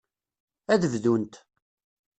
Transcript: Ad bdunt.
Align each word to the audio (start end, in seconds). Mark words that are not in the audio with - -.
Ad 0.73 0.83
bdunt. 0.93 1.35